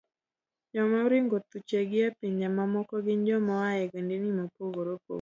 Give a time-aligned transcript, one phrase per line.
[0.73, 5.09] Joma oringo thuchegi a e pinje mamoko gin joma oa e ogendni mopogore opogore.